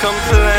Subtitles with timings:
[0.00, 0.53] Complain.